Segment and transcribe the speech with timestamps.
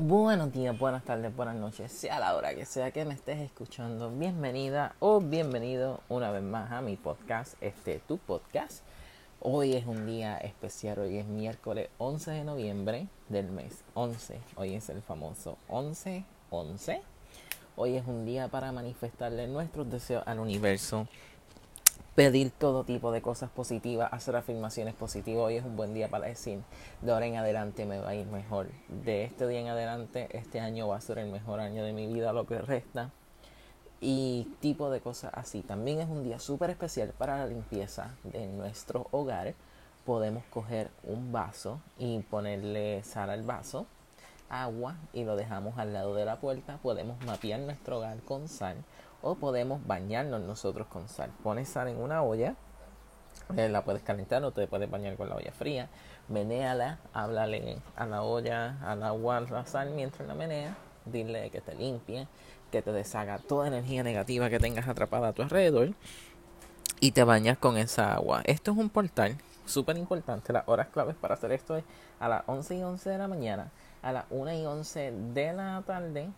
[0.00, 4.12] Buenos días, buenas tardes, buenas noches, sea la hora que sea que me estés escuchando.
[4.12, 8.84] Bienvenida o bienvenido una vez más a mi podcast, este tu podcast.
[9.40, 14.38] Hoy es un día especial, hoy es miércoles 11 de noviembre del mes 11.
[14.54, 17.00] Hoy es el famoso 11-11.
[17.74, 21.08] Hoy es un día para manifestarle nuestros deseos al universo
[22.18, 25.44] pedir todo tipo de cosas positivas, hacer afirmaciones positivas.
[25.44, 26.58] Hoy es un buen día para decir,
[27.00, 28.66] de ahora en adelante me va a ir mejor.
[28.88, 32.08] De este día en adelante, este año va a ser el mejor año de mi
[32.08, 33.12] vida, lo que resta.
[34.00, 35.62] Y tipo de cosas así.
[35.62, 39.54] También es un día súper especial para la limpieza de nuestro hogar.
[40.04, 43.86] Podemos coger un vaso y ponerle sal al vaso,
[44.50, 46.80] agua y lo dejamos al lado de la puerta.
[46.82, 48.78] Podemos mapear nuestro hogar con sal
[49.22, 51.30] o podemos bañarnos nosotros con sal.
[51.42, 52.54] Pones sal en una olla,
[53.56, 55.88] eh, la puedes calentar o te puedes bañar con la olla fría,
[56.28, 60.76] menéala, háblale a la olla, al agua, a la sal mientras la menea,
[61.06, 62.28] dile que te limpie,
[62.70, 65.94] que te deshaga toda energía negativa que tengas atrapada a tu alrededor
[67.00, 68.42] y te bañas con esa agua.
[68.44, 70.52] Esto es un portal súper importante.
[70.52, 71.84] Las horas claves para hacer esto es
[72.20, 73.70] a las 11 y 11 de la mañana,
[74.02, 76.28] a las 1 y 11 de la tarde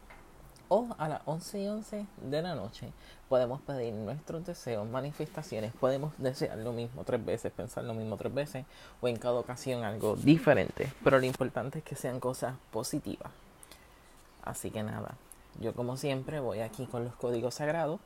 [0.71, 2.93] o a las 11 y 11 de la noche
[3.29, 8.33] podemos pedir nuestros deseos, manifestaciones, podemos desear lo mismo tres veces, pensar lo mismo tres
[8.33, 8.65] veces
[9.01, 13.33] o en cada ocasión algo diferente, pero lo importante es que sean cosas positivas.
[14.45, 15.17] Así que nada,
[15.59, 18.01] yo como siempre voy aquí con los códigos sagrados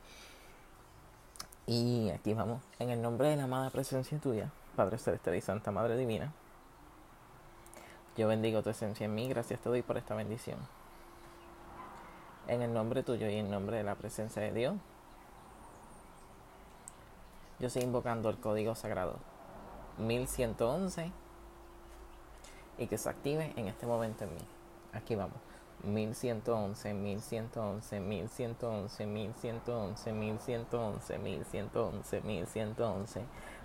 [1.66, 5.70] y aquí vamos, en el nombre de la amada presencia tuya, Padre Celestial y Santa
[5.70, 6.32] Madre Divina.
[8.16, 10.56] Yo bendigo tu esencia en mí, gracias te doy por esta bendición.
[12.46, 14.74] En el nombre tuyo y en nombre de la presencia de Dios,
[17.58, 19.16] yo estoy invocando el código sagrado
[19.98, 21.10] 1111
[22.78, 24.40] y que se active en este momento en mí.
[24.92, 25.38] Aquí vamos.
[25.84, 33.24] 1111, 1111, 1111, 1111, 1111, 1111, 1111.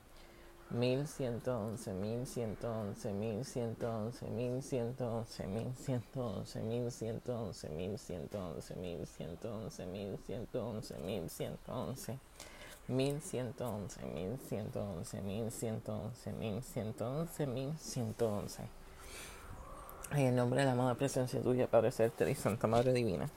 [20.13, 23.29] En el nombre de la amada presencia tuya, Padre Celestial y Santa Madre Divina,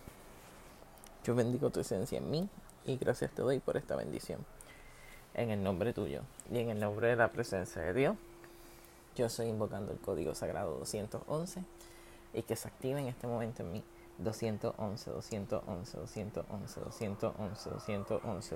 [1.25, 2.49] yo bendigo tu esencia en mí
[2.85, 4.39] y gracias te doy por esta bendición
[5.35, 8.15] en el nombre tuyo y en el nombre de la presencia de Dios.
[9.15, 11.63] Yo estoy invocando el código sagrado 211
[12.33, 13.83] y que se active en este momento en mí.
[14.17, 18.55] 211, 211, 211, 211, 211,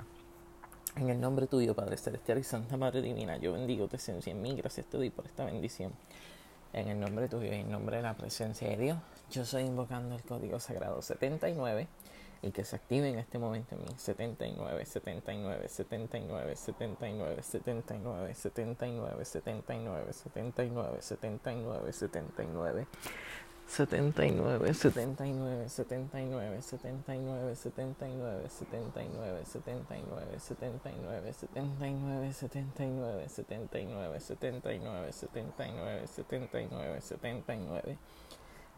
[0.96, 4.42] En el nombre tuyo, Padre Celestial y Santa Madre Divina, yo bendigo tu esencia en
[4.42, 4.56] mí.
[4.56, 5.92] Gracias te doy por esta bendición.
[6.72, 8.98] En el nombre tuyo y en nombre de la presencia de Dios,
[9.30, 11.88] yo estoy invocando el código sagrado 79
[12.42, 13.94] y que se active en este momento en mí.
[13.98, 18.34] 79, 79, 79, 79, 79, 79,
[19.24, 19.24] 79,
[21.02, 22.88] 79, 79, 79.
[23.72, 37.98] 79, 79, 79, 79, 79, 79, 79, 79, 79, 79, 79, 79, 79, 79, 79,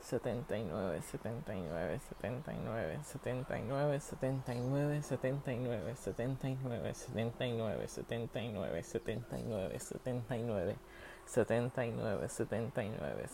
[0.03, 1.01] 79.
[1.01, 2.00] 79, 79,
[3.03, 9.79] 79, 79, 79, 79, 79, 79, 79, 79, 79,
[11.25, 13.29] 79, 79, 79, 79,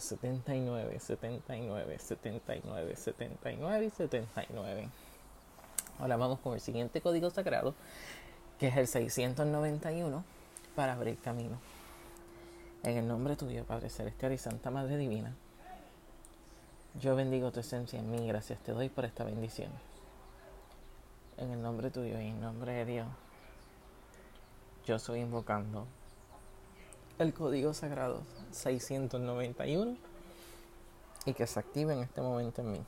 [0.00, 4.88] 79, 79, 79, 79 y 79.
[5.98, 7.74] Ahora vamos con el siguiente código sagrado,
[8.58, 10.24] que es el 691,
[10.74, 11.60] para abrir camino.
[12.84, 15.32] En el nombre tuyo, Padre Celestial y Santa Madre Divina,
[17.00, 19.70] yo bendigo tu esencia en mí, gracias te doy por esta bendición.
[21.36, 23.06] En el nombre tuyo y en nombre de Dios,
[24.84, 25.86] yo estoy invocando
[27.20, 29.96] el código sagrado 691
[31.24, 32.80] y que se active en este momento en mí.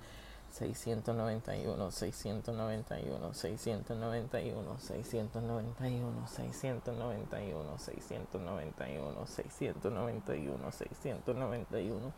[0.51, 6.01] seiscientos noventa y uno seiscientos noventa y uno seiscientos noventa y uno seiscientos noventa y
[6.01, 11.80] uno seiscientos noventa y uno seiscientos noventa y uno seiscientos noventa y uno seiscientos noventa
[11.80, 12.13] y uno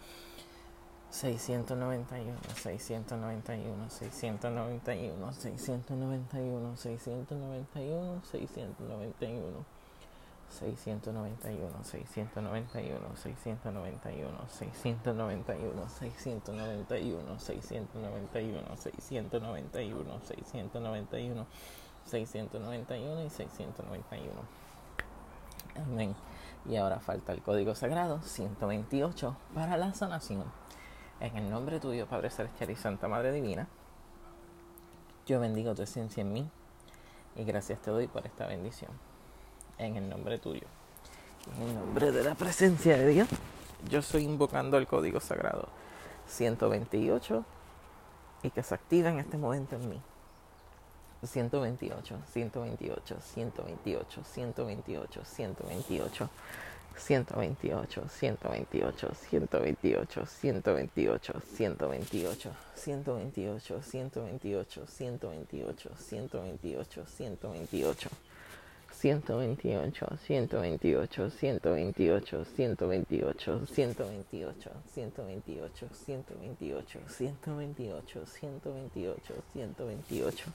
[1.09, 6.49] seiscientos noventa y uno seiscientos noventa y uno seiscientos noventa y uno seiscientos noventa y
[6.49, 9.80] uno seiscientos noventa y uno seiscientos noventa y uno.
[10.51, 18.75] 691, 691, 691, 691, 691, 691, 691, 691,
[20.45, 21.47] 691,
[22.05, 24.41] 691 y 691.
[25.75, 26.15] Amén.
[26.65, 30.43] Y ahora falta el código sagrado 128 para la sanación.
[31.19, 33.67] En el nombre tuyo, Padre Celestial y Santa Madre Divina,
[35.25, 36.49] yo bendigo tu esencia en mí
[37.35, 39.10] y gracias te doy por esta bendición.
[39.77, 40.67] En el nombre tuyo.
[41.55, 43.27] En el nombre de la presencia de Dios,
[43.89, 45.67] yo estoy invocando el código sagrado
[46.27, 47.43] 128
[48.43, 50.01] y que se active en este momento en mí.
[51.23, 56.29] 128, 128, 128, 128, 128.
[56.97, 60.95] 128, 128, 128, 128,
[61.45, 68.09] 128, 128, 128, 128, 128, 128.
[69.01, 75.87] 128, 128, 128, 128, 128, 128, 128,
[77.35, 80.53] 128, 128, 128.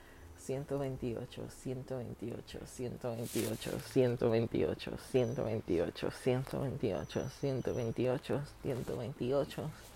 [0.45, 8.41] 128, 128, 128, 128, 128, 128, 128,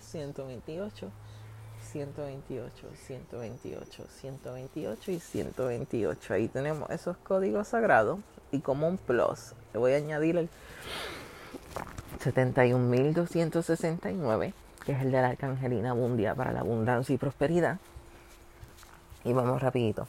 [0.00, 1.10] 128,
[1.92, 6.34] 128, 128, 128 y 128.
[6.34, 8.18] Ahí tenemos esos códigos sagrados
[8.50, 10.48] y como un plus le voy a añadir el
[12.20, 14.54] 71.269,
[14.86, 17.76] que es el de la Arcangelina Mundia para la abundancia y prosperidad.
[19.24, 20.08] Y vamos rapidito.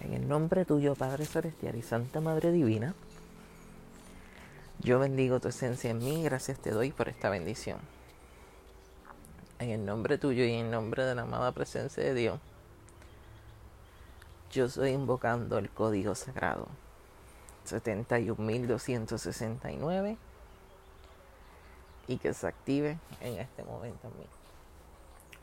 [0.00, 2.94] En el nombre tuyo, Padre Celestial y Santa Madre Divina,
[4.80, 7.78] yo bendigo tu esencia en mí, gracias te doy por esta bendición
[9.58, 12.38] en el nombre tuyo y en nombre de la amada presencia de Dios,
[14.52, 16.68] yo estoy invocando el código sagrado
[17.64, 20.16] 71269
[22.06, 24.26] y que se active en este momento en mí.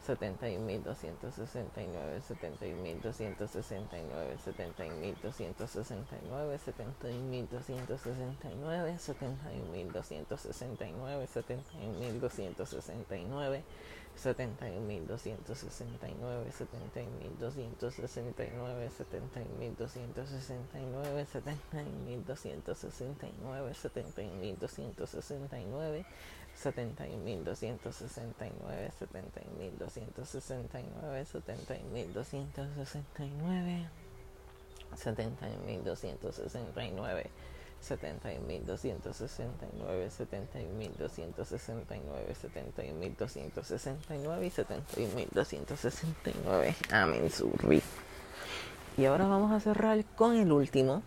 [0.00, 13.62] 71.269, 71.269, 71.269, 71.269, 71.269, 71.269,
[14.18, 26.02] 71.269, 71.269, 71.269, 71.269, 71.269,
[26.58, 33.88] 71.269, 71.269, 71.269,
[34.96, 37.30] 71.269,
[37.82, 42.34] 71.269, 71.269,
[43.16, 46.74] 71.269 y 71.269.
[46.90, 47.82] Amén, surri.
[48.96, 51.02] Y ahora vamos a cerrar con el último,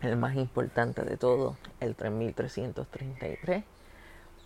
[0.00, 3.64] el más importante de todo, el 3333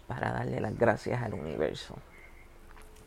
[0.09, 1.95] para darle las gracias al universo.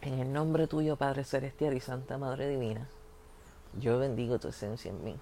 [0.02, 2.88] En el nombre tuyo, Padre Celestial y Santa Madre Divina,
[3.80, 5.16] yo bendigo tu esencia en mí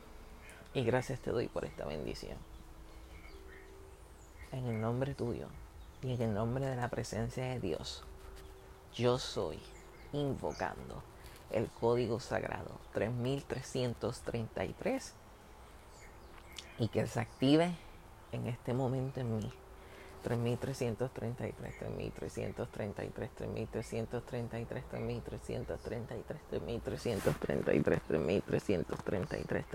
[0.74, 2.38] y gracias te doy por esta bendición.
[4.51, 5.48] En el nombre tuyo
[6.01, 8.03] y en el nombre de la presencia de Dios,
[8.96, 9.60] yo soy
[10.12, 11.03] invocando
[11.51, 15.13] el código sagrado 3333
[16.79, 17.75] y que se active
[18.32, 19.44] en este momento en mí.
[19.44, 19.69] 3333,
[20.22, 29.66] 3333, 3333, 3333, 3333, 3333, 3333, 3333, 3333,